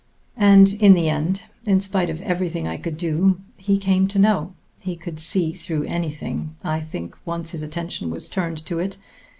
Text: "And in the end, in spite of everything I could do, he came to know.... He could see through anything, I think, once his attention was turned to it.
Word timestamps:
"And 0.37 0.73
in 0.81 0.95
the 0.95 1.09
end, 1.11 1.43
in 1.67 1.79
spite 1.79 2.09
of 2.09 2.23
everything 2.23 2.67
I 2.67 2.77
could 2.77 2.97
do, 2.97 3.39
he 3.59 3.77
came 3.77 4.07
to 4.07 4.17
know.... 4.17 4.55
He 4.81 4.95
could 4.95 5.19
see 5.19 5.51
through 5.51 5.83
anything, 5.83 6.55
I 6.63 6.79
think, 6.81 7.15
once 7.23 7.51
his 7.51 7.61
attention 7.61 8.09
was 8.09 8.27
turned 8.27 8.65
to 8.65 8.79
it. 8.79 8.97